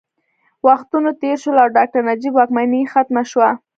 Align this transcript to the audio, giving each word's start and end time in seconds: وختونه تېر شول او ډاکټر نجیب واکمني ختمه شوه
وختونه 0.67 1.09
تېر 1.21 1.35
شول 1.43 1.57
او 1.63 1.69
ډاکټر 1.77 2.01
نجیب 2.09 2.33
واکمني 2.35 2.81
ختمه 2.93 3.23
شوه 3.31 3.49